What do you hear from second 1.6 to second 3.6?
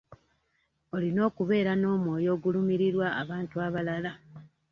n'omwoyo ogulumirirwa abantu